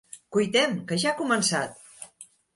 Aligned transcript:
Cuitem, 0.37 0.73
que 0.93 0.99
ja 1.03 1.13
ha 1.13 1.19
començat! 1.21 2.27